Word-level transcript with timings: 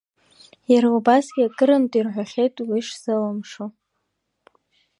Иара 0.71 0.89
убасгьы 0.97 1.43
акырынтә 1.45 1.95
ирҳәахьеит 1.97 2.55
уи 2.69 2.81
шзалымшо. 2.87 3.65